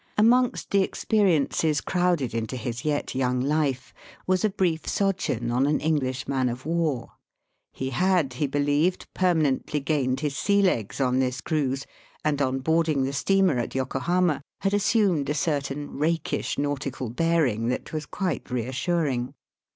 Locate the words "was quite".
17.93-18.49